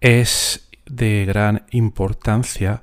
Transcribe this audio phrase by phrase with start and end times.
[0.00, 2.82] Es de gran importancia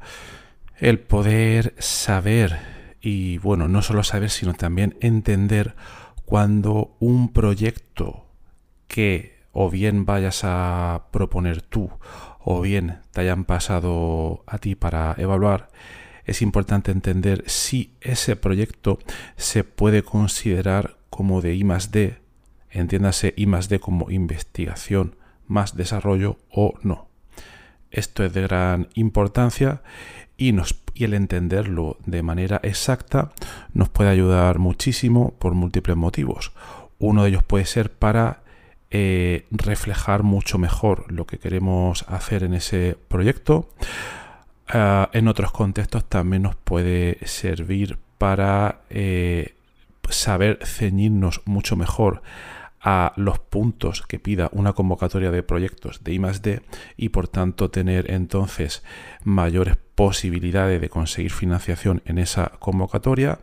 [0.77, 2.59] el poder saber
[3.01, 5.75] y bueno, no solo saber, sino también entender
[6.25, 8.27] cuando un proyecto
[8.87, 11.89] que o bien vayas a proponer tú
[12.39, 15.69] o bien te hayan pasado a ti para evaluar,
[16.25, 18.99] es importante entender si ese proyecto
[19.37, 22.19] se puede considerar como de I más D,
[22.69, 25.15] entiéndase I D como investigación
[25.47, 27.06] más desarrollo o no.
[27.97, 29.81] Esto es de gran importancia
[30.37, 33.31] y, nos, y el entenderlo de manera exacta
[33.73, 36.51] nos puede ayudar muchísimo por múltiples motivos.
[36.99, 38.43] Uno de ellos puede ser para
[38.91, 43.67] eh, reflejar mucho mejor lo que queremos hacer en ese proyecto.
[44.67, 49.55] Ah, en otros contextos también nos puede servir para eh,
[50.07, 52.21] saber ceñirnos mucho mejor
[52.81, 56.61] a los puntos que pida una convocatoria de proyectos de I+D
[56.95, 58.83] y por tanto tener entonces
[59.23, 63.39] mayores posibilidades de conseguir financiación en esa convocatoria.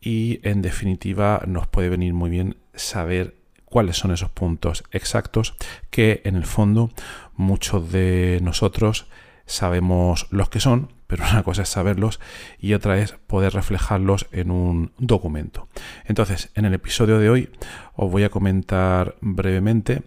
[0.00, 5.56] Y en definitiva nos puede venir muy bien saber cuáles son esos puntos exactos
[5.90, 6.90] que en el fondo
[7.34, 9.06] muchos de nosotros
[9.46, 12.18] sabemos los que son, pero una cosa es saberlos
[12.58, 15.68] y otra es poder reflejarlos en un documento.
[16.06, 17.50] Entonces, en el episodio de hoy
[17.94, 20.02] os voy a comentar brevemente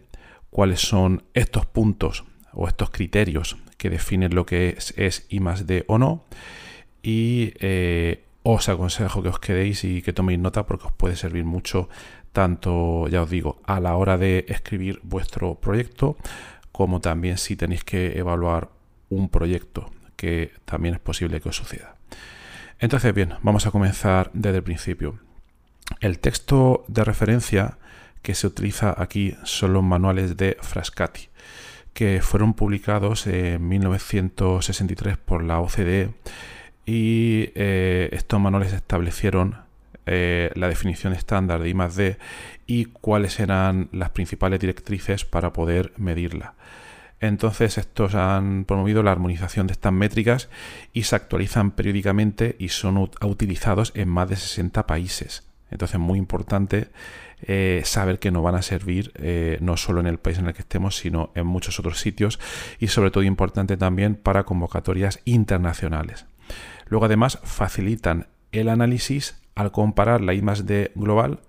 [0.49, 5.65] cuáles son estos puntos o estos criterios que definen lo que es, es I más
[5.65, 6.25] D o no
[7.01, 11.45] y eh, os aconsejo que os quedéis y que toméis nota porque os puede servir
[11.45, 11.87] mucho
[12.33, 16.17] tanto, ya os digo, a la hora de escribir vuestro proyecto
[16.73, 18.71] como también si tenéis que evaluar
[19.09, 21.95] un proyecto, que también es posible que os suceda.
[22.79, 25.19] Entonces, bien, vamos a comenzar desde el principio.
[26.01, 27.77] El texto de referencia
[28.21, 31.29] que se utiliza aquí son los manuales de Frascati,
[31.93, 36.13] que fueron publicados en 1963 por la OCDE
[36.85, 39.57] y eh, estos manuales establecieron
[40.05, 42.17] eh, la definición estándar de I+D
[42.65, 46.53] y cuáles eran las principales directrices para poder medirla.
[47.19, 50.49] Entonces estos han promovido la armonización de estas métricas
[50.93, 55.47] y se actualizan periódicamente y son utilizados en más de 60 países.
[55.71, 56.89] Entonces muy importante
[57.41, 60.53] eh, saber que nos van a servir eh, no solo en el país en el
[60.53, 62.39] que estemos, sino en muchos otros sitios
[62.79, 66.25] y sobre todo importante también para convocatorias internacionales.
[66.87, 71.41] Luego además facilitan el análisis al comparar la I D global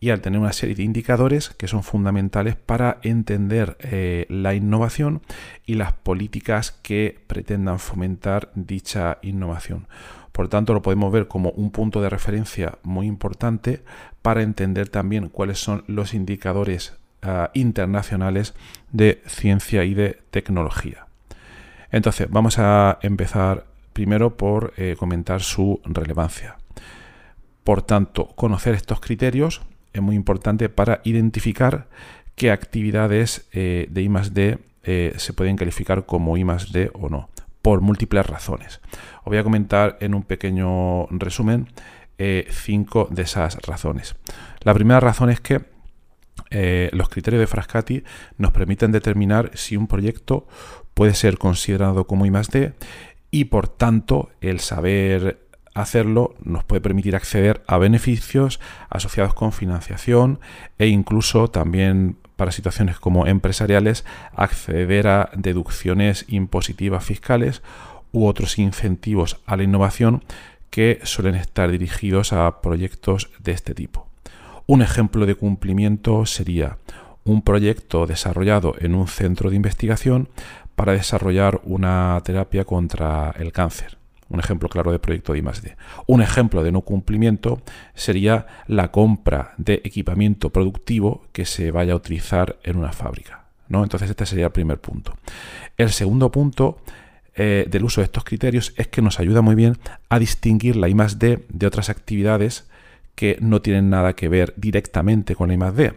[0.00, 5.20] y al tener una serie de indicadores que son fundamentales para entender eh, la innovación
[5.66, 9.86] y las políticas que pretendan fomentar dicha innovación.
[10.32, 13.82] Por tanto, lo podemos ver como un punto de referencia muy importante
[14.22, 18.54] para entender también cuáles son los indicadores ah, internacionales
[18.90, 21.06] de ciencia y de tecnología.
[21.90, 26.56] Entonces, vamos a empezar primero por eh, comentar su relevancia.
[27.64, 29.60] Por tanto, conocer estos criterios
[29.92, 31.88] es muy importante para identificar
[32.34, 34.10] qué actividades eh, de I
[34.82, 37.28] eh, se pueden calificar como I D o no,
[37.60, 38.80] por múltiples razones.
[39.18, 41.68] Os voy a comentar en un pequeño resumen
[42.18, 44.16] eh, cinco de esas razones.
[44.60, 45.60] La primera razón es que
[46.92, 48.02] los criterios de Frascati
[48.36, 50.48] nos permiten determinar si un proyecto
[50.94, 52.72] puede ser considerado como I D
[53.30, 55.38] y por tanto el saber
[55.74, 60.40] hacerlo nos puede permitir acceder a beneficios asociados con financiación
[60.78, 67.62] e incluso también para situaciones como empresariales acceder a deducciones impositivas fiscales
[68.12, 70.24] u otros incentivos a la innovación
[70.70, 74.08] que suelen estar dirigidos a proyectos de este tipo.
[74.66, 76.78] Un ejemplo de cumplimiento sería
[77.24, 80.28] un proyecto desarrollado en un centro de investigación
[80.76, 83.99] para desarrollar una terapia contra el cáncer.
[84.30, 85.76] Un ejemplo claro de proyecto de I+D.
[86.06, 87.60] Un ejemplo de no cumplimiento
[87.94, 93.44] sería la compra de equipamiento productivo que se vaya a utilizar en una fábrica.
[93.68, 93.82] ¿no?
[93.82, 95.14] Entonces este sería el primer punto.
[95.76, 96.78] El segundo punto
[97.34, 99.78] eh, del uso de estos criterios es que nos ayuda muy bien
[100.08, 102.68] a distinguir la I+D de otras actividades
[103.14, 105.92] que no tienen nada que ver directamente con la I+D,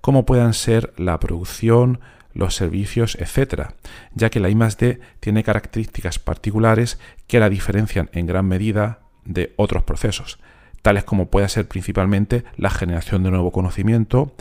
[0.00, 2.00] como puedan ser la producción,
[2.34, 3.74] los servicios, etcétera,
[4.14, 9.82] ya que la I+D tiene características particulares que la diferencian en gran medida de otros
[9.82, 10.38] procesos,
[10.82, 14.34] tales como puede ser principalmente la generación de nuevo conocimiento,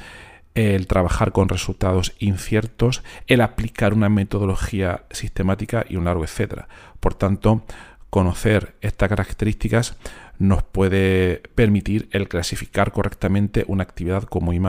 [0.54, 6.68] el trabajar con resultados inciertos, el aplicar una metodología sistemática y un largo etcétera.
[7.00, 7.64] Por tanto,
[8.10, 9.98] conocer estas características
[10.40, 14.60] nos puede permitir el clasificar correctamente una actividad como I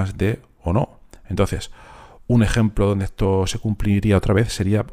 [0.63, 1.01] o no.
[1.29, 1.71] Entonces,
[2.29, 4.87] un ejemplo donde esto se cumpliría otra vez sería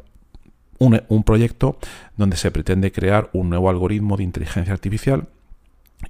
[0.78, 1.78] un, proyecto
[2.16, 5.28] donde se pretende crear un nuevo algoritmo de inteligencia artificial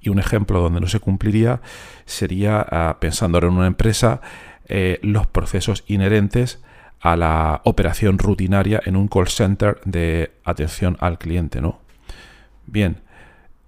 [0.01, 1.61] y un ejemplo donde no se cumpliría
[2.05, 4.21] sería, ah, pensando en una empresa,
[4.67, 6.59] eh, los procesos inherentes
[6.99, 11.61] a la operación rutinaria en un call center de atención al cliente.
[11.61, 11.79] ¿no?
[12.65, 13.01] Bien,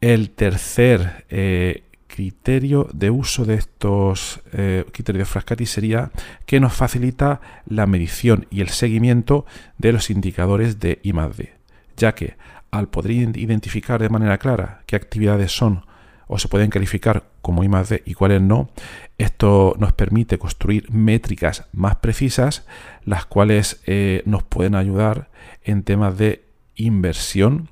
[0.01, 6.11] el tercer eh, criterio de uso de estos eh, criterios Frascati sería
[6.45, 9.45] que nos facilita la medición y el seguimiento
[9.77, 11.53] de los indicadores de I+D,
[11.95, 12.35] ya que
[12.71, 15.85] al poder identificar de manera clara qué actividades son
[16.27, 18.69] o se pueden calificar como I+D y cuáles no,
[19.17, 22.65] esto nos permite construir métricas más precisas,
[23.06, 25.29] las cuales eh, nos pueden ayudar
[25.63, 26.44] en temas de
[26.75, 27.69] inversión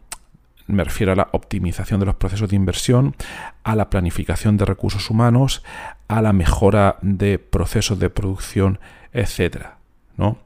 [0.68, 3.16] me refiero a la optimización de los procesos de inversión,
[3.64, 5.64] a la planificación de recursos humanos,
[6.08, 8.80] a la mejora de procesos de producción,
[9.14, 9.78] etcétera,
[10.18, 10.38] ¿no?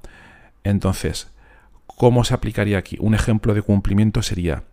[0.64, 1.32] Entonces,
[1.88, 2.98] ¿cómo se aplicaría aquí?
[3.00, 4.64] Un ejemplo de cumplimiento sería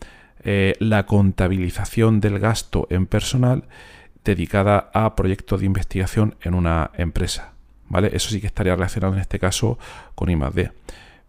[0.45, 3.65] eh, la contabilización del gasto en personal
[4.25, 7.53] dedicada a proyectos de investigación en una empresa.
[7.89, 8.11] ¿Vale?
[8.13, 9.79] Eso sí que estaría relacionado en este caso
[10.15, 10.71] con I+D.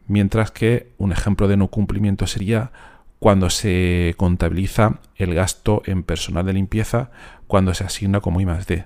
[0.08, 2.72] Mientras que un ejemplo de no cumplimiento sería
[3.20, 7.12] cuando se contabiliza el gasto en personal de limpieza
[7.48, 8.86] cuando se asigna como I D.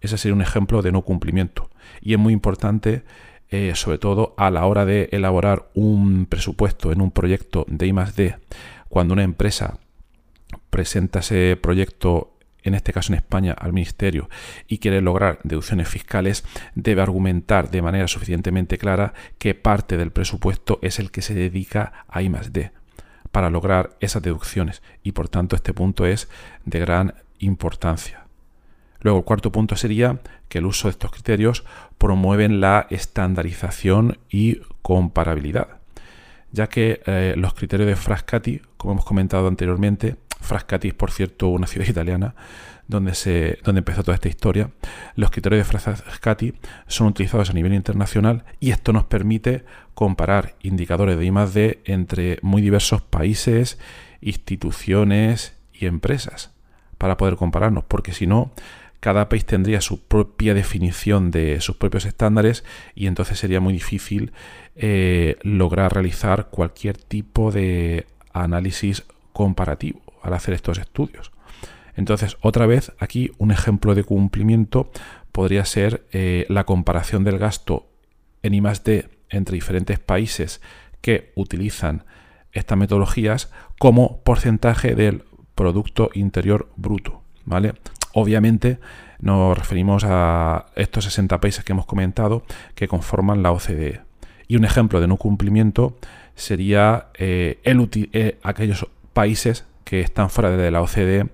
[0.00, 1.70] Ese sería un ejemplo de no cumplimiento.
[2.00, 3.02] Y es muy importante,
[3.50, 7.92] eh, sobre todo a la hora de elaborar un presupuesto en un proyecto de I
[8.14, 8.36] D,
[8.88, 9.78] cuando una empresa
[10.70, 12.30] presenta ese proyecto
[12.62, 14.30] en este caso en España, al Ministerio
[14.66, 16.44] y quiere lograr deducciones fiscales,
[16.74, 22.06] debe argumentar de manera suficientemente clara que parte del presupuesto es el que se dedica
[22.08, 22.70] a I D
[23.34, 26.28] para lograr esas deducciones y por tanto este punto es
[26.66, 28.26] de gran importancia.
[29.00, 31.64] Luego el cuarto punto sería que el uso de estos criterios
[31.98, 35.80] promueven la estandarización y comparabilidad,
[36.52, 41.48] ya que eh, los criterios de Frascati, como hemos comentado anteriormente, Frascati es por cierto
[41.48, 42.36] una ciudad italiana,
[42.88, 44.70] donde, se, donde empezó toda esta historia,
[45.16, 46.54] los criterios de Frascati
[46.86, 49.64] son utilizados a nivel internacional y esto nos permite
[49.94, 53.78] comparar indicadores de I+D entre muy diversos países,
[54.20, 56.52] instituciones y empresas
[56.98, 58.52] para poder compararnos, porque si no,
[59.00, 62.64] cada país tendría su propia definición de sus propios estándares
[62.94, 64.32] y entonces sería muy difícil
[64.76, 69.04] eh, lograr realizar cualquier tipo de análisis
[69.34, 71.33] comparativo al hacer estos estudios.
[71.96, 74.90] Entonces, otra vez, aquí un ejemplo de cumplimiento
[75.32, 77.86] podría ser eh, la comparación del gasto
[78.42, 80.60] en I+D entre diferentes países
[81.00, 82.04] que utilizan
[82.52, 85.24] estas metodologías como porcentaje del
[85.54, 87.22] Producto Interior Bruto.
[87.44, 87.74] ¿vale?
[88.12, 88.78] Obviamente
[89.20, 94.02] nos referimos a estos 60 países que hemos comentado que conforman la OCDE.
[94.46, 95.96] Y un ejemplo de no cumplimiento
[96.34, 101.28] sería eh, eh, aquellos países que están fuera de la OCDE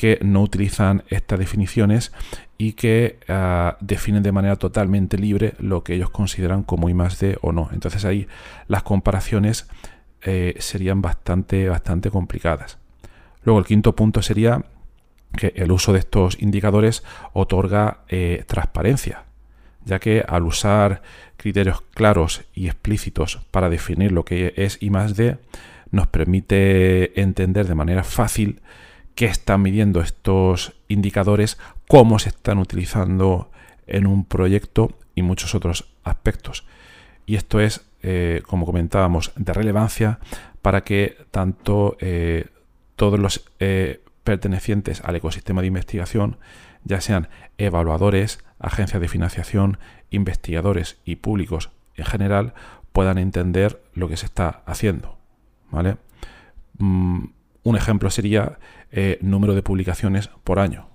[0.00, 2.10] que no utilizan estas definiciones
[2.56, 7.20] y que ah, definen de manera totalmente libre lo que ellos consideran como I más
[7.20, 7.68] D o no.
[7.70, 8.26] Entonces ahí
[8.66, 9.68] las comparaciones
[10.22, 12.78] eh, serían bastante, bastante complicadas.
[13.44, 14.64] Luego el quinto punto sería
[15.36, 17.04] que el uso de estos indicadores
[17.34, 19.24] otorga eh, transparencia,
[19.84, 21.02] ya que al usar
[21.36, 25.36] criterios claros y explícitos para definir lo que es I más D,
[25.90, 28.62] nos permite entender de manera fácil
[29.20, 31.58] qué están midiendo estos indicadores,
[31.88, 33.50] cómo se están utilizando
[33.86, 36.64] en un proyecto y muchos otros aspectos.
[37.26, 40.20] Y esto es, eh, como comentábamos, de relevancia
[40.62, 42.46] para que tanto eh,
[42.96, 46.38] todos los eh, pertenecientes al ecosistema de investigación,
[46.84, 49.76] ya sean evaluadores, agencias de financiación,
[50.08, 52.54] investigadores y públicos en general,
[52.92, 55.18] puedan entender lo que se está haciendo.
[55.70, 55.98] ¿vale?
[56.78, 57.24] Mm,
[57.62, 58.58] un ejemplo sería
[58.90, 60.88] eh, número de publicaciones por año,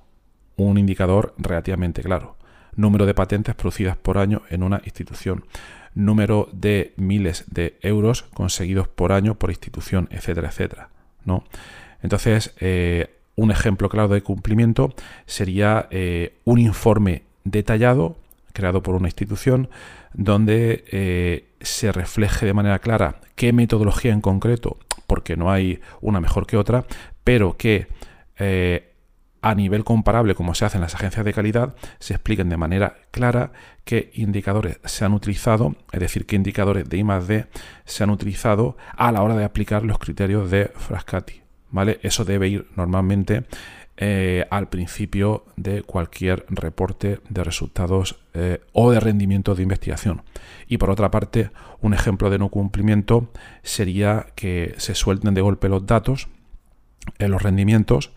[0.56, 2.38] un indicador relativamente claro.
[2.76, 5.46] Número de patentes producidas por año en una institución,
[5.94, 10.90] número de miles de euros conseguidos por año por institución, etcétera, etcétera.
[11.24, 11.46] ¿no?
[12.02, 14.94] Entonces, eh, un ejemplo claro de cumplimiento
[15.26, 18.18] sería eh, un informe detallado
[18.52, 19.70] creado por una institución
[20.14, 24.78] donde se refleje de manera clara qué metodología en concreto,
[25.16, 26.84] porque no hay una mejor que otra,
[27.24, 27.88] pero que
[28.38, 28.92] eh,
[29.42, 32.98] a nivel comparable, como se hace en las agencias de calidad, se expliquen de manera
[33.12, 33.54] clara
[33.86, 37.46] qué indicadores se han utilizado, es decir, qué indicadores de I+D
[37.86, 41.44] se han utilizado a la hora de aplicar los criterios de Frascati.
[41.72, 41.98] ¿vale?
[42.04, 43.46] Eso debe ir normalmente
[43.98, 50.24] eh, al principio de cualquier reporte de resultados eh, o de rendimiento de investigación.
[50.68, 53.32] Y por otra parte, un ejemplo de no cumplimiento
[53.64, 56.28] sería que se suelten de golpe los datos
[57.20, 58.12] los rendimientos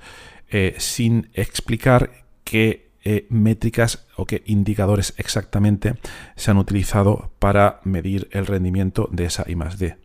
[0.51, 2.11] eh, sin explicar
[2.45, 2.89] qué
[3.31, 5.95] métricas o qué indicadores exactamente
[6.37, 9.97] se han utilizado para medir el rendimiento de esa I D.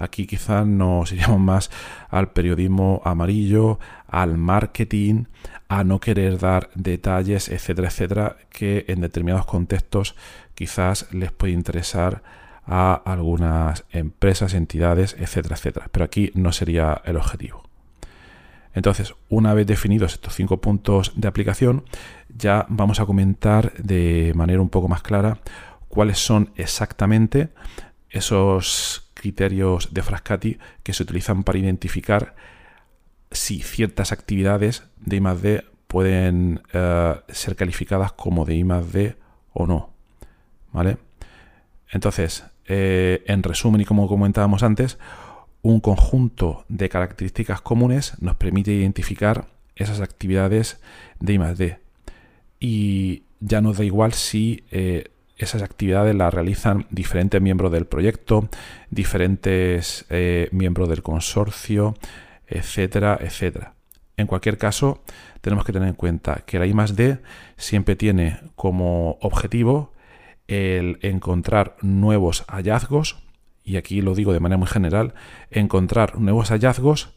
[0.00, 1.70] Aquí quizás nos iríamos más
[2.08, 3.78] al periodismo amarillo,
[4.08, 5.24] al marketing,
[5.68, 10.16] a no querer dar detalles, etcétera, etcétera, que en determinados contextos
[10.54, 12.22] quizás les puede interesar
[12.66, 15.88] a algunas empresas, entidades, etcétera, etcétera.
[15.92, 17.62] Pero aquí no sería el objetivo.
[18.72, 21.84] Entonces, una vez definidos estos cinco puntos de aplicación,
[22.28, 25.38] ya vamos a comentar de manera un poco más clara
[25.88, 27.50] cuáles son exactamente
[28.08, 32.34] esos criterios de Frascati que se utilizan para identificar
[33.30, 39.16] si ciertas actividades de I+D pueden eh, ser calificadas como de I+D
[39.52, 39.90] o no.
[40.72, 40.96] ¿Vale?
[41.90, 44.98] Entonces, eh, en resumen y como comentábamos antes,
[45.62, 50.80] un conjunto de características comunes nos permite identificar esas actividades
[51.18, 51.78] de I+D.
[52.58, 55.10] Y ya nos da igual si eh,
[55.44, 58.48] esas actividades las realizan diferentes miembros del proyecto,
[58.90, 61.96] diferentes eh, miembros del consorcio,
[62.46, 63.74] etcétera, etcétera.
[64.16, 65.02] En cualquier caso,
[65.40, 67.18] tenemos que tener en cuenta que la I D
[67.56, 69.94] siempre tiene como objetivo
[70.46, 73.22] el encontrar nuevos hallazgos,
[73.64, 75.14] y aquí lo digo de manera muy general,
[75.50, 77.14] encontrar nuevos hallazgos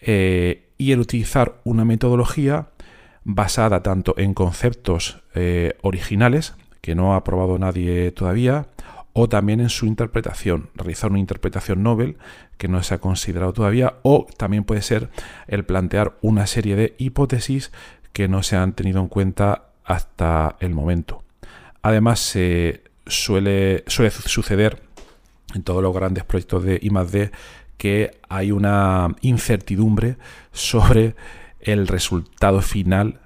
[0.00, 2.68] eh, y el utilizar una metodología
[3.22, 6.54] basada tanto en conceptos eh, originales,
[6.84, 8.66] que no ha probado nadie todavía,
[9.14, 12.18] o también en su interpretación, realizar una interpretación novel
[12.58, 15.08] que no se ha considerado todavía, o también puede ser
[15.46, 17.72] el plantear una serie de hipótesis
[18.12, 21.22] que no se han tenido en cuenta hasta el momento.
[21.80, 24.82] Además, se suele, suele suceder
[25.54, 27.30] en todos los grandes proyectos de I+D
[27.78, 30.18] que hay una incertidumbre
[30.52, 31.16] sobre
[31.60, 33.20] el resultado final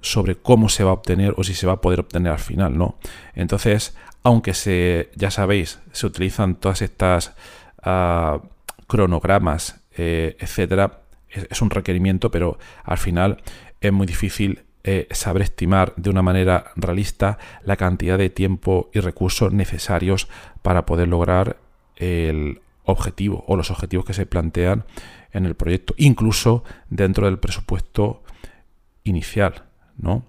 [0.00, 2.76] sobre cómo se va a obtener o si se va a poder obtener al final,
[2.76, 2.98] ¿no?
[3.34, 7.34] Entonces, aunque se, ya sabéis, se utilizan todas estas
[7.82, 8.40] ah,
[8.86, 13.42] cronogramas, eh, etcétera, es, un requerimiento, pero al final
[13.80, 19.00] es muy difícil eh, saber estimar de una manera realista la cantidad de tiempo y
[19.00, 20.28] recursos necesarios
[20.62, 21.58] para poder lograr
[21.96, 24.84] el objetivo o los objetivos que se plantean
[25.32, 28.22] en el proyecto, incluso dentro del presupuesto
[29.04, 29.69] inicial.
[30.00, 30.24] ¿No?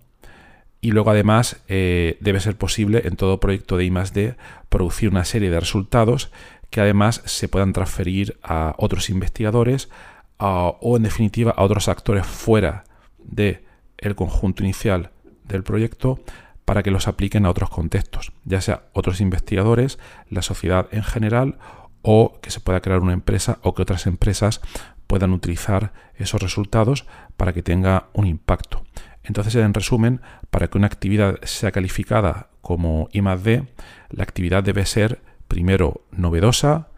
[0.81, 4.35] Y luego además eh, debe ser posible en todo proyecto de I+D
[4.69, 6.31] producir una serie de resultados
[6.71, 9.89] que además se puedan transferir a otros investigadores
[10.37, 12.85] o en definitiva a otros actores fuera
[13.19, 13.61] del
[13.99, 15.11] el conjunto inicial
[15.43, 16.19] del proyecto
[16.65, 19.99] para que los apliquen a otros contextos, ya sea otros investigadores,
[20.29, 21.59] la sociedad en general
[22.01, 24.61] o que se pueda crear una empresa o que otras empresas
[25.05, 27.05] puedan utilizar esos resultados
[27.37, 28.83] para que tenga un impacto.
[29.23, 33.63] Entonces, en resumen, para que una actividad sea calificada como I+D,
[34.09, 36.89] la actividad debe ser primero novedosa,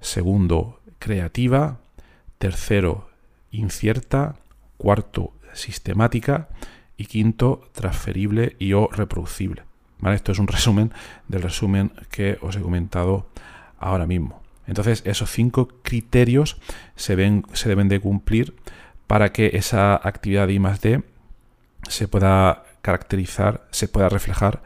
[0.00, 1.80] segundo creativa,
[2.38, 3.10] tercero
[3.50, 4.36] incierta,
[4.76, 6.48] cuarto sistemática
[6.96, 9.64] y quinto transferible y o reproducible.
[10.08, 10.92] Esto es un resumen
[11.28, 13.26] del resumen que os he comentado
[13.78, 14.42] ahora mismo.
[14.66, 16.60] Entonces, esos cinco criterios
[16.94, 18.54] se, deben de cumplir
[19.06, 21.02] para que esa actividad de I+D
[21.88, 24.62] se pueda caracterizar, se pueda reflejar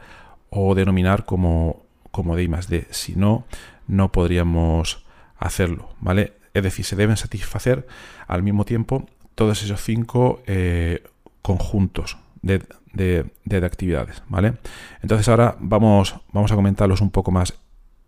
[0.49, 2.87] o denominar como, como D más D.
[2.91, 3.45] Si no,
[3.87, 5.05] no podríamos
[5.37, 6.33] hacerlo, ¿vale?
[6.53, 7.87] Es decir, se deben satisfacer
[8.27, 9.05] al mismo tiempo
[9.35, 11.03] todos esos cinco eh,
[11.41, 14.53] conjuntos de, de, actividades, ¿vale?
[15.01, 17.53] Entonces ahora vamos, vamos a comentarlos un poco más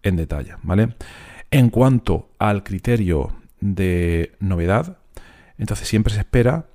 [0.04, 0.96] en detalle, ¿vale?
[1.52, 4.98] En cuanto al criterio de novedad,
[5.58, 6.68] entonces siempre se espera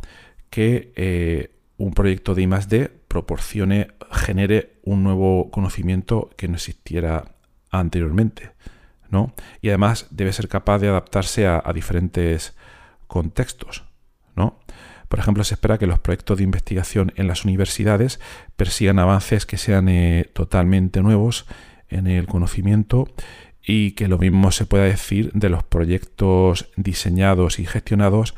[0.50, 1.50] que eh,
[1.82, 7.34] un proyecto de I+D proporcione, genere un nuevo conocimiento que no existiera
[7.72, 8.52] anteriormente,
[9.10, 9.34] ¿no?
[9.60, 12.54] Y además debe ser capaz de adaptarse a, diferentes
[13.08, 13.82] contextos,
[14.36, 14.60] ¿no?
[15.08, 18.20] Por ejemplo, se espera que los proyectos de investigación en las universidades
[18.54, 21.46] persigan avances que sean eh, totalmente nuevos
[21.88, 23.12] en el conocimiento
[23.60, 28.36] y que lo mismo se pueda decir de los proyectos diseñados y gestionados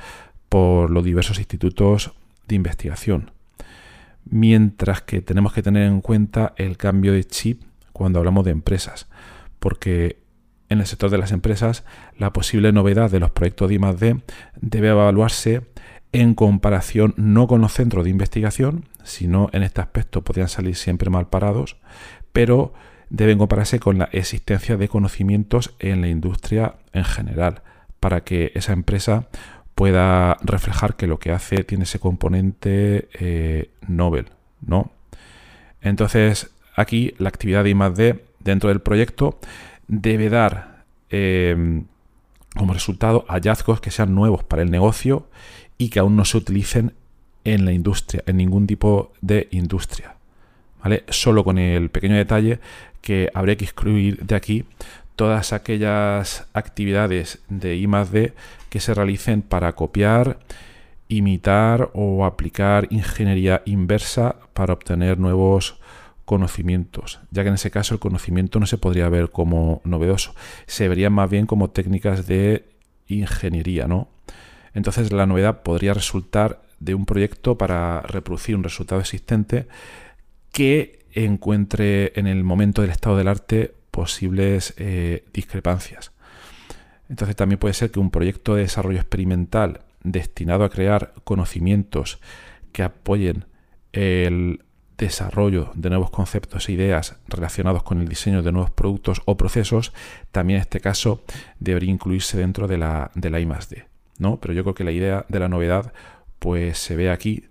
[0.49, 2.15] por los diversos institutos
[2.49, 3.34] de investigación.
[4.25, 7.63] Mientras que tenemos que tener en cuenta el cambio de chip
[7.93, 9.09] cuando hablamos de empresas,
[9.59, 10.19] porque
[10.69, 11.85] en el sector de las empresas
[12.19, 14.23] la posible novedad de los proyectos de I+D
[14.61, 15.63] debe evaluarse
[16.13, 21.11] en comparación no con los centros de investigación, sino en este aspecto podrían salir siempre
[21.11, 21.77] mal parados,
[22.33, 22.73] pero
[23.11, 27.63] deben compararse con la existencia de conocimientos en la industria en general,
[28.01, 29.29] para que esa empresa
[29.75, 34.27] pueda reflejar que lo que hace tiene ese componente eh, Nobel,
[34.61, 34.93] ¿no?
[35.81, 39.39] Entonces, aquí la actividad de I+D dentro del proyecto
[39.89, 41.83] debe dar eh,
[42.57, 45.27] como resultado hallazgos que sean nuevos para el negocio
[45.77, 46.95] y que aún no se utilicen
[47.45, 50.15] en la industria, en ningún tipo de industria.
[50.83, 51.05] ¿Vale?
[51.09, 52.61] Solo con el pequeño detalle
[53.01, 54.65] que habría que excluir de aquí
[55.17, 58.35] todas aquellas actividades de I D
[58.69, 60.39] que se realicen para copiar,
[61.09, 65.79] imitar o aplicar ingeniería inversa para obtener nuevos
[66.25, 70.35] conocimientos, ya que en ese caso el conocimiento no se podría ver como novedoso,
[70.67, 72.65] se vería más bien como técnicas de
[73.07, 74.09] ingeniería, ¿no?
[74.73, 79.69] Entonces la novedad podría resultar de un proyecto para reproducir un resultado existente
[80.51, 86.11] que encuentre en el momento del estado del arte posibles eh, discrepancias.
[87.09, 92.19] Entonces también puede ser que un proyecto de desarrollo experimental destinado a crear conocimientos
[92.73, 93.45] que apoyen
[93.93, 94.65] el
[94.99, 99.93] desarrollo de nuevos conceptos e ideas relacionados con el diseño de nuevos productos o procesos,
[100.33, 101.23] también en este caso
[101.61, 103.87] debería incluirse dentro de la, de la I+D.
[104.19, 104.41] ¿no?
[104.41, 105.93] Pero yo creo que la idea de la novedad
[106.41, 107.45] pues se ve aquí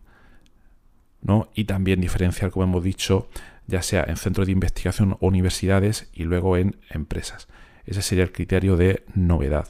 [1.22, 1.48] ¿no?
[1.56, 3.30] y también diferenciar, como hemos dicho,
[3.67, 7.47] ya sea en centros de investigación o universidades y luego en empresas.
[7.86, 9.67] Ese sería el criterio de novedad.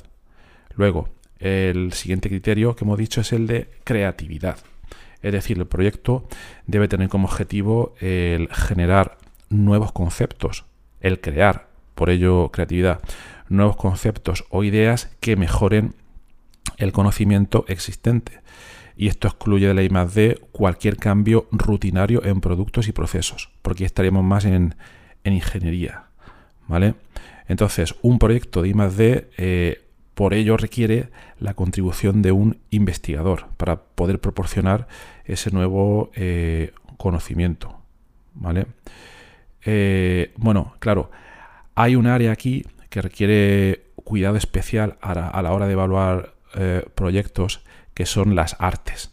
[0.75, 4.57] Luego, el siguiente criterio que hemos dicho es el de creatividad.
[5.21, 6.27] Es decir, el proyecto
[6.67, 9.17] debe tener como objetivo el generar
[9.49, 10.65] nuevos conceptos,
[10.99, 13.01] el crear, por ello creatividad,
[13.49, 15.95] nuevos conceptos o ideas que mejoren
[16.77, 18.41] el conocimiento existente.
[18.95, 24.23] Y esto excluye de la I+D cualquier cambio rutinario en productos y procesos, porque estaríamos
[24.23, 24.75] más en,
[25.23, 26.05] ingeniería.
[26.67, 26.95] ¿Vale?
[27.47, 29.81] Entonces, un proyecto de I+D eh,
[30.13, 34.87] por ello requiere la contribución de un investigador para poder proporcionar
[35.25, 37.79] ese nuevo eh, conocimiento.
[38.35, 38.67] ¿Vale?
[39.65, 41.09] Eh, bueno, claro,
[41.75, 46.33] hay un área aquí que requiere cuidado especial a la, hora de evaluar
[46.93, 49.11] proyectos que son las artes.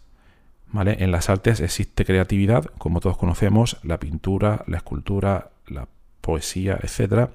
[0.72, 0.96] ¿Vale?
[1.00, 5.88] En las artes existe creatividad, como todos conocemos, la pintura, la escultura, la
[6.20, 7.30] poesía, etc.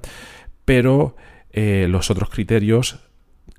[0.63, 1.15] Pero
[1.53, 2.99] los otros criterios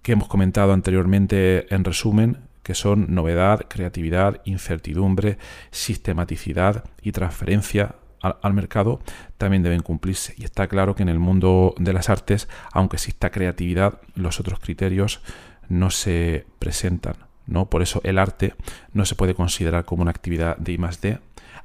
[0.03, 5.39] que hemos comentado anteriormente en resumen, que son novedad, creatividad, incertidumbre,
[5.71, 9.01] sistematicidad y transferencia al, mercado,
[9.39, 10.35] también deben cumplirse.
[10.37, 14.59] Y está claro que en el mundo de las artes, aunque exista creatividad, los otros
[14.59, 15.23] criterios
[15.69, 17.26] no se presentan.
[17.47, 17.67] ¿No?
[17.67, 18.55] Por eso el arte
[18.93, 21.19] no se puede considerar como una actividad de I+D,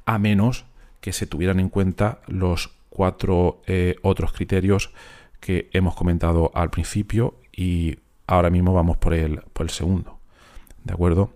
[0.04, 0.64] a menos
[1.00, 4.92] que se tuvieran en cuenta los cuatro eh, otros criterios
[5.40, 10.18] que hemos comentado al principio y ahora mismo vamos por el, por el segundo.
[10.84, 11.32] ¿De acuerdo?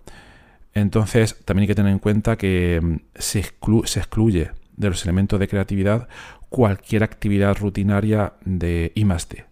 [0.75, 3.43] Entonces, también hay que tener en cuenta que mm, se,
[3.85, 6.09] se excluye de los elementos de creatividad
[6.49, 9.45] cualquier actividad rutinaria de I+D.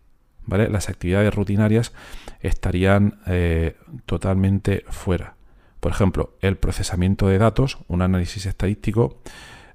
[0.47, 0.69] ¿Vale?
[0.69, 1.93] Las actividades rutinarias
[2.41, 3.77] estarían eh,
[4.07, 5.35] totalmente fuera.
[5.81, 9.19] Por ejemplo, el procesamiento de datos, un análisis estadístico,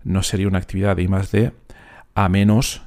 [0.04, 1.52] no sería una actividad de I+D
[2.16, 2.82] a menos,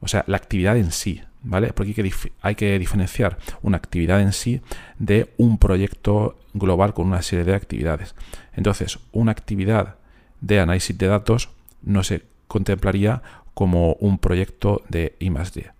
[0.00, 1.72] o sea, la actividad en sí, ¿vale?
[1.72, 1.94] Porque
[2.42, 4.60] hay que, diferenciar una actividad en sí
[4.98, 8.14] de un proyecto global con una serie de actividades.
[8.52, 9.96] Entonces, una actividad
[10.40, 11.50] de análisis de datos
[11.82, 13.22] no se contemplaría
[13.54, 15.70] como un proyecto de I+D,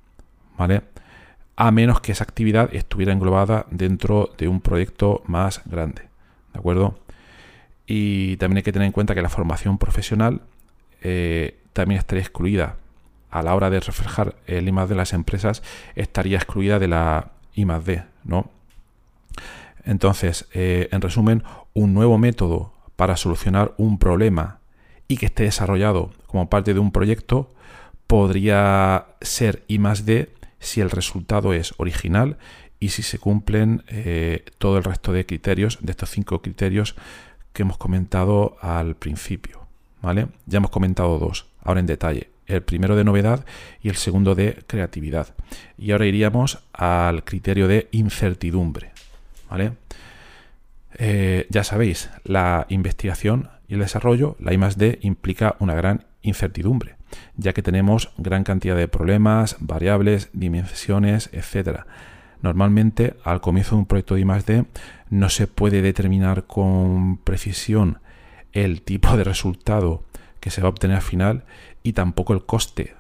[0.56, 0.82] ¿vale?
[1.56, 6.02] A menos que esa actividad estuviera englobada dentro de un proyecto más grande,
[6.52, 6.98] ¿de acuerdo?
[7.86, 10.42] Y también hay que tener en cuenta que la formación profesional
[11.02, 12.76] eh, también estaría excluida
[13.30, 15.62] a la hora de reflejar el I de las empresas
[15.94, 18.50] estaría excluida de la I D, ¿no?
[19.84, 21.42] Entonces, eh, en resumen,
[21.74, 24.58] un nuevo método para solucionar un problema
[25.08, 27.50] y que esté desarrollado como parte de un proyecto
[28.06, 32.36] podría ser I D si el resultado es original
[32.78, 36.94] y si se cumplen eh, todo el resto de criterios, de estos cinco criterios
[37.52, 39.66] que hemos comentado al principio.
[40.02, 40.28] ¿vale?
[40.46, 42.30] Ya hemos comentado dos, ahora en detalle.
[42.46, 43.44] El primero de novedad
[43.82, 45.34] y el segundo de creatividad.
[45.76, 48.92] Y ahora iríamos al criterio de incertidumbre.
[49.50, 49.72] ¿vale?
[50.98, 56.96] Eh, ya sabéis, la investigación y el desarrollo, la I D, implica una gran incertidumbre,
[57.36, 61.86] ya que tenemos gran cantidad de problemas, variables, dimensiones, etcétera
[62.42, 64.64] Normalmente al comienzo de un proyecto de I+D
[65.10, 67.98] no se puede determinar con precisión
[68.52, 70.02] el tipo de resultado
[70.40, 71.44] que se va a obtener al final
[71.82, 72.94] y tampoco el coste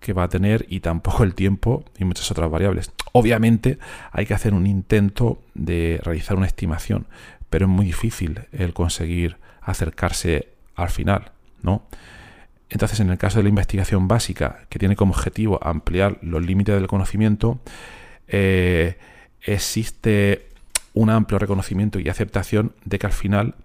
[0.00, 2.92] que va a tener y tampoco el tiempo y muchas otras variables.
[3.12, 3.78] Obviamente
[4.10, 7.06] hay que hacer un intento de realizar una estimación,
[7.50, 11.82] pero es muy difícil el conseguir acercarse al final, ¿no?
[12.72, 16.74] Entonces, en el caso de la investigación básica, que tiene como objetivo ampliar los límites
[16.74, 17.60] del conocimiento,
[18.28, 18.96] eh,
[19.42, 20.48] existe
[20.94, 23.56] un amplio reconocimiento y aceptación de que al final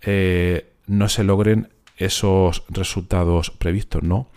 [0.00, 4.28] eh, no se logren esos resultados previstos, ¿no?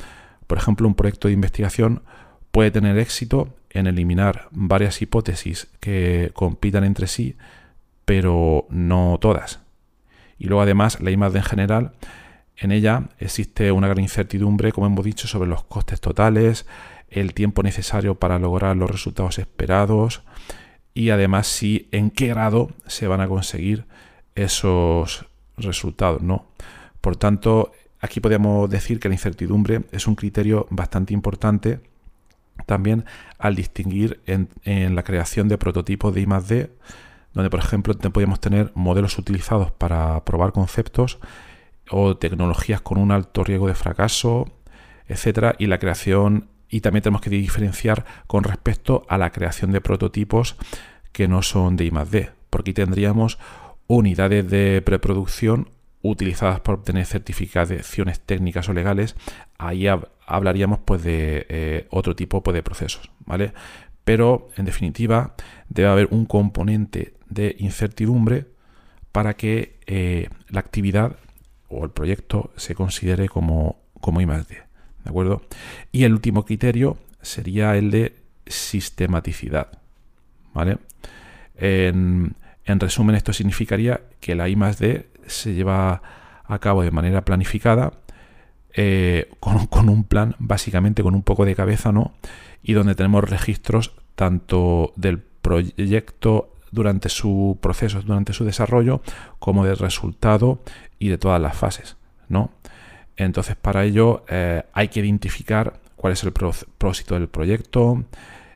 [0.48, 2.02] Por ejemplo, un proyecto de investigación
[2.50, 7.38] puede tener éxito en eliminar varias hipótesis que compitan entre sí,
[8.06, 9.60] pero no todas.
[10.40, 11.92] Y luego además la imagen en general,
[12.58, 16.66] en ella existe una gran incertidumbre, como hemos dicho, sobre los costes totales,
[17.10, 20.22] el tiempo necesario para lograr los resultados esperados
[20.94, 23.86] y además si en qué grado se van a conseguir
[24.36, 25.26] esos
[25.58, 26.48] resultados, ¿no?
[27.02, 31.80] Por tanto, aquí podríamos decir que la incertidumbre es un criterio bastante importante
[32.66, 33.06] también
[33.38, 36.72] al distinguir en, la creación de prototipos de I+D,
[37.34, 41.20] donde por ejemplo podemos tener modelos utilizados para probar conceptos
[41.90, 44.52] o tecnologías con un alto riesgo de fracaso,
[45.08, 49.82] etcétera, y la creación y también tenemos que diferenciar con respecto a la creación de
[49.82, 50.56] prototipos
[51.12, 53.38] que no son de I+D, porque tendríamos
[53.88, 55.70] unidades de preproducción
[56.02, 59.16] utilizadas para obtener certificaciones técnicas o legales,
[59.58, 59.88] ahí
[60.28, 63.54] hablaríamos pues de eh, otro tipo pues, de procesos, ¿vale?
[64.04, 65.36] Pero en definitiva
[65.70, 68.46] debe haber un componente de incertidumbre
[69.12, 71.16] para que eh, la actividad
[71.70, 74.46] o el proyecto se considere como, como I+D.
[75.04, 75.42] ¿De acuerdo?
[75.92, 78.16] Y el último criterio sería el de
[78.48, 79.80] sistematicidad.
[80.54, 80.78] ¿Vale?
[81.58, 86.02] En, resumen, esto significaría que la I D se lleva
[86.44, 87.94] a cabo de manera planificada,
[88.74, 92.14] eh, con, con, un plan, básicamente con un poco de cabeza, ¿no?
[92.62, 99.02] Y donde tenemos registros tanto del proyecto durante su proceso, durante su desarrollo,
[99.40, 100.62] como del resultado
[101.00, 101.98] y de todas las fases,
[102.30, 102.52] ¿no?
[103.18, 108.04] Entonces, para ello eh, hay que identificar cuál es el propósito del proyecto,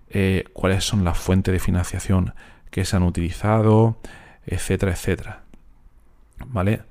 [0.09, 2.33] eh, cuáles son las fuentes de financiación
[2.69, 3.97] que se han utilizado,
[4.45, 5.43] etcétera, etcétera.
[6.45, 6.81] ¿Vale?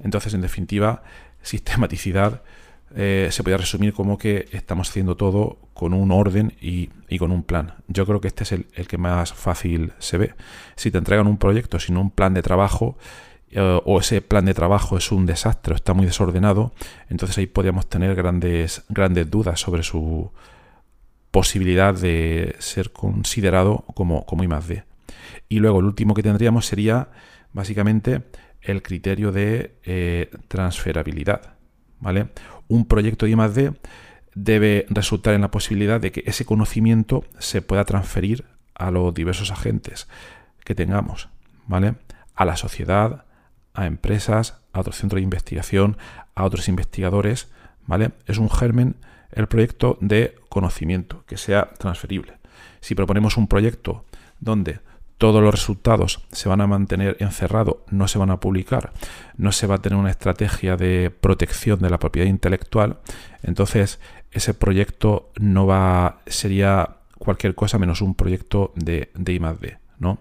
[0.00, 1.02] Entonces, en definitiva,
[1.42, 2.42] sistematicidad
[2.96, 7.42] eh, se podría resumir como que estamos haciendo todo con un orden y, con un
[7.42, 7.74] plan.
[7.88, 10.34] Yo creo que este es el, que más fácil se ve.
[10.76, 12.96] Si te entregan un proyecto sin un plan de trabajo,
[13.50, 16.72] eh, o ese plan de trabajo es un desastre está muy desordenado,
[17.08, 20.30] entonces ahí podríamos tener grandes, grandes dudas sobre su
[21.30, 24.84] posibilidad de ser considerado como, como I D.
[25.48, 27.08] Y luego el último que tendríamos sería
[27.52, 28.22] básicamente
[28.60, 31.54] el criterio de eh, transferabilidad.
[32.04, 32.28] ¿vale?
[32.68, 33.72] Un proyecto de I D
[34.34, 39.50] debe resultar en la posibilidad de que ese conocimiento se pueda transferir a los diversos
[39.50, 40.08] agentes
[40.64, 41.28] que tengamos,
[41.66, 41.94] ¿vale?
[42.34, 43.24] A la sociedad,
[43.74, 45.96] a empresas, a otros centros de investigación,
[46.34, 47.48] a otros investigadores,
[47.86, 48.12] ¿vale?
[48.26, 48.96] Es un germen
[49.30, 52.34] el proyecto de conocimiento que sea transferible.
[52.80, 54.04] Si proponemos un proyecto
[54.40, 54.80] donde
[55.18, 58.92] todos los resultados se van a mantener encerrados, no se van a publicar,
[59.36, 62.98] no se va a tener una estrategia de protección de la propiedad intelectual,
[63.42, 64.00] entonces
[64.32, 70.18] ese proyecto no va, sería cualquier cosa menos un proyecto de, de I+D, ¿no?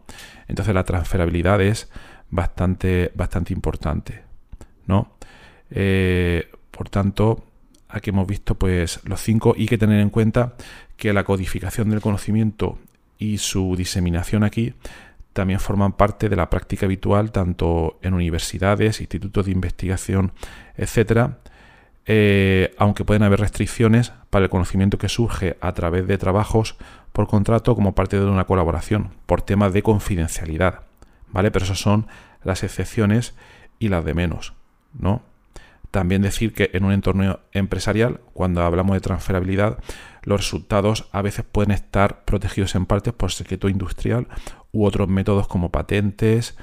[0.47, 1.89] Entonces la transferabilidad es
[2.29, 4.23] bastante, bastante importante,
[4.85, 5.13] ¿no?
[5.71, 7.43] Eh, por tanto,
[7.89, 10.53] aquí hemos visto pues los cinco y que tener en cuenta
[10.97, 12.77] que la codificación del conocimiento
[13.23, 14.73] y su diseminación aquí
[15.31, 20.33] también forman parte de la práctica habitual tanto en universidades, institutos de investigación,
[20.75, 21.39] etcétera,
[22.05, 26.75] eh, aunque pueden haber restricciones para el conocimiento que surge a través de trabajos
[27.13, 30.81] por contrato como parte de una colaboración, por temas de confidencialidad,
[31.31, 31.49] ¿vale?
[31.49, 32.07] Pero esas son
[32.43, 33.35] las excepciones
[33.79, 34.53] y las de menos,
[34.93, 35.21] ¿no?
[35.91, 39.77] También decir que en un entorno empresarial, cuando hablamos de transferabilidad,
[40.23, 44.27] los resultados a veces pueden estar protegidos en parte por secreto industrial
[44.71, 46.55] u otros métodos como patentes,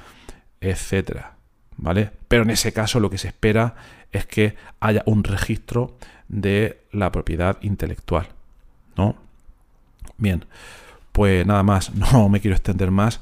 [0.59, 1.35] etcétera,
[1.77, 2.11] ¿vale?
[2.27, 3.75] Pero en ese caso lo que se espera
[4.11, 5.95] es que haya un registro
[6.27, 8.27] de la propiedad intelectual,
[8.95, 9.15] ¿no?
[10.17, 10.45] Bien,
[11.11, 13.21] pues nada más, no me quiero extender más,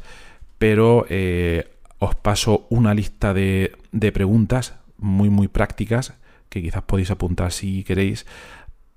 [0.57, 3.75] pero eh, os paso una lista de,
[4.13, 6.13] preguntas muy, muy prácticas
[6.49, 8.25] que quizás podéis apuntar si queréis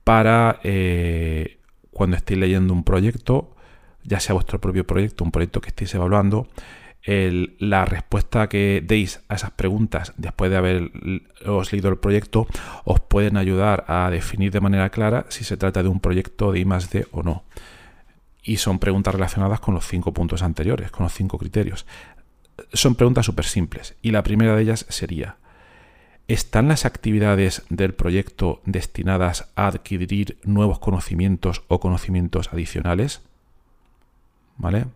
[0.04, 1.58] para eh,
[1.90, 3.54] cuando estéis leyendo un proyecto,
[4.02, 6.48] ya sea vuestro propio proyecto, un proyecto que estéis evaluando,
[7.04, 12.46] la respuesta que deis a esas preguntas después de haberos leído el proyecto
[12.84, 16.60] os pueden ayudar a definir de manera clara si se trata de un proyecto de
[16.60, 17.42] I D o no.
[18.44, 21.86] Y son preguntas relacionadas con los cinco puntos anteriores, con los cinco criterios.
[22.72, 23.96] Son preguntas súper simples.
[24.00, 25.38] Y la primera de ellas sería,
[26.28, 33.22] ¿están las actividades del proyecto destinadas a adquirir nuevos conocimientos o conocimientos adicionales?
[34.56, 34.86] ¿Vale?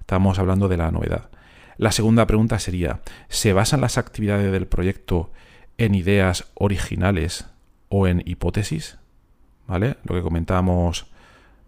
[0.00, 1.30] Estamos hablando de la novedad.
[1.76, 5.30] La segunda pregunta sería, ¿se basan las actividades del proyecto
[5.78, 7.46] en ideas originales
[7.88, 8.98] o en hipótesis?
[9.66, 9.96] ¿Vale?
[10.04, 11.06] Lo que comentábamos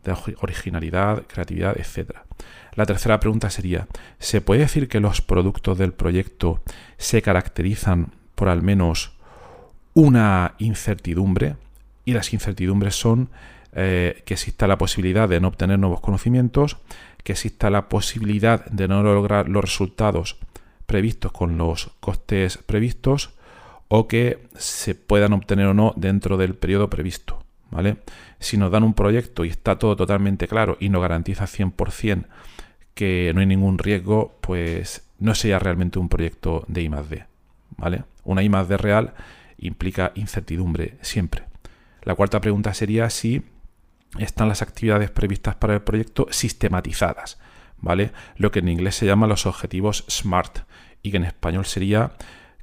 [0.05, 2.17] de originalidad, creatividad, etc.
[2.75, 3.87] La tercera pregunta sería,
[4.19, 6.63] ¿se puede decir que los productos del proyecto
[6.99, 9.13] se caracterizan por al menos
[9.95, 11.55] una incertidumbre?
[12.05, 13.29] Y las incertidumbres son
[13.73, 16.79] eh, que exista la posibilidad de no obtener nuevos conocimientos,
[17.23, 20.39] que exista la posibilidad de no lograr los resultados
[20.87, 23.31] previstos con los costes previstos
[23.87, 27.45] o que se puedan obtener o no dentro del periodo previsto.
[27.71, 27.99] ¿vale?
[28.41, 32.25] Si nos dan un proyecto y está todo totalmente claro y nos garantiza 100%
[32.95, 37.32] que no hay ningún riesgo, pues no sería realmente un proyecto de I+D.
[37.83, 38.05] ¿Vale?
[38.23, 39.13] Una I+D real
[39.59, 41.43] implica incertidumbre siempre.
[42.03, 43.43] La cuarta pregunta sería si
[44.19, 47.41] están las actividades previstas para el proyecto sistematizadas,
[47.79, 48.13] ¿vale?
[48.37, 50.61] Lo que en inglés se llama los objetivos SMART
[51.03, 52.13] y que en español sería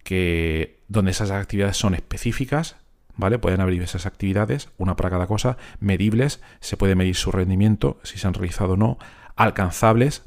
[0.04, 2.78] que donde esas actividades son específicas,
[3.18, 3.40] ¿vale?
[3.40, 8.18] Pueden haber diversas actividades, una para cada cosa, medibles, se puede medir su rendimiento, si
[8.18, 8.98] se han realizado o no,
[9.36, 10.24] alcanzables,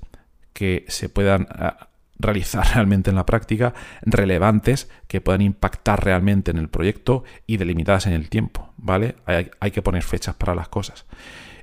[0.52, 1.48] que se puedan
[2.22, 8.06] realizar realmente en la práctica, relevantes, que puedan impactar realmente en el proyecto y delimitadas
[8.06, 9.16] en el tiempo, ¿vale?
[9.26, 11.06] Hay, que poner fechas para las cosas.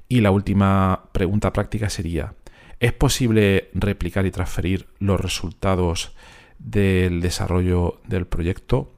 [0.08, 2.34] Y la última pregunta práctica sería,
[2.80, 6.15] ¿es posible replicar y transferir los resultados
[6.58, 8.93] del desarrollo del proyecto?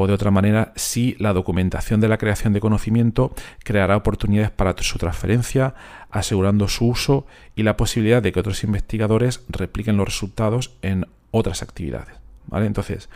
[0.00, 3.34] O de otra manera, si la documentación de la creación de conocimiento
[3.64, 5.74] creará oportunidades para su transferencia,
[6.08, 11.64] asegurando su uso y la posibilidad de que otros investigadores repliquen los resultados en otras
[11.64, 12.14] actividades.
[12.46, 12.66] ¿vale?
[12.66, 13.08] Entonces,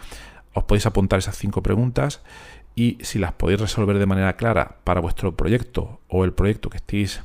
[0.55, 2.21] os podéis apuntar esas cinco preguntas
[2.75, 6.79] y si las podéis resolver de manera clara para vuestro proyecto o el proyecto que
[6.79, 7.23] estéis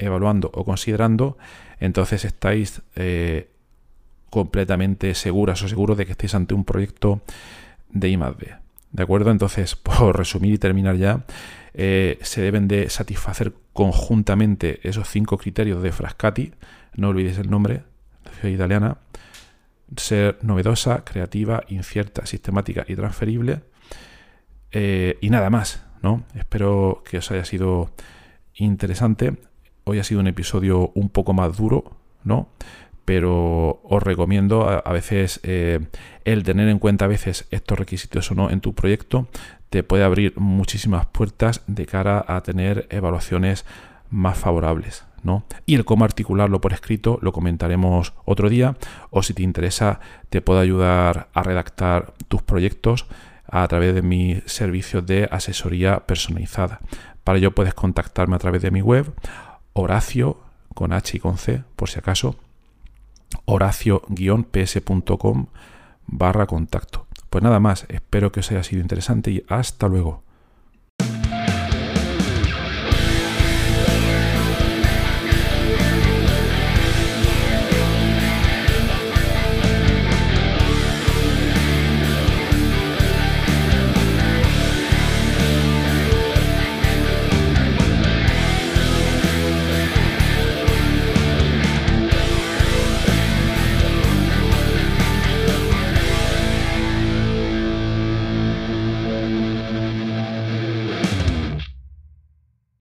[0.00, 1.38] evaluando o considerando,
[1.78, 3.48] entonces estáis eh,
[4.28, 7.20] completamente seguras o seguros de que estáis ante un proyecto
[7.90, 8.61] de I+D.
[8.92, 9.30] ¿De acuerdo?
[9.30, 11.24] Entonces, por resumir y terminar ya,
[11.74, 16.52] eh, se deben de satisfacer conjuntamente esos cinco criterios de Frascati,
[16.94, 17.84] no olvidéis el nombre,
[18.42, 18.98] italiana,
[19.96, 23.60] ser novedosa, creativa, incierta, sistemática y transferible,
[24.70, 26.24] eh, y nada más, ¿no?
[26.34, 27.90] Espero que os haya sido
[28.54, 29.36] interesante.
[29.84, 32.48] Hoy ha sido un episodio un poco más duro, ¿no?
[33.04, 35.80] Pero os recomiendo a, veces eh,
[36.24, 39.28] el tener en cuenta a veces estos requisitos o no en tu proyecto
[39.70, 43.64] te puede abrir muchísimas puertas de cara a tener evaluaciones
[44.10, 45.04] más favorables.
[45.22, 45.44] ¿no?
[45.66, 48.76] Y el cómo articularlo por escrito lo comentaremos otro día
[49.10, 53.06] o si te interesa te puedo ayudar a redactar tus proyectos
[53.46, 56.80] a través de mis servicios de asesoría personalizada.
[57.24, 59.12] Para ello puedes contactarme a través de mi web
[59.74, 60.38] Horacio
[60.74, 62.36] con H y con C por si acaso
[63.44, 65.46] horacio-ps.com
[66.06, 67.06] barra contacto.
[67.30, 70.22] Pues nada más, espero que os haya sido interesante y hasta luego.